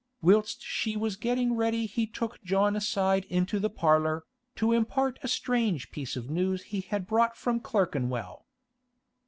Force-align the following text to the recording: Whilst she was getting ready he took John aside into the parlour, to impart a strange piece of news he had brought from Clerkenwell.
Whilst 0.23 0.63
she 0.63 0.97
was 0.97 1.15
getting 1.15 1.55
ready 1.55 1.85
he 1.85 2.07
took 2.07 2.43
John 2.43 2.75
aside 2.75 3.23
into 3.25 3.59
the 3.59 3.69
parlour, 3.69 4.25
to 4.55 4.71
impart 4.71 5.19
a 5.21 5.27
strange 5.27 5.91
piece 5.91 6.15
of 6.15 6.27
news 6.27 6.63
he 6.63 6.81
had 6.81 7.05
brought 7.05 7.37
from 7.37 7.59
Clerkenwell. 7.59 8.47